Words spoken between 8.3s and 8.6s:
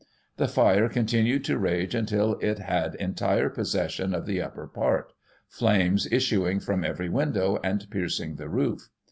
the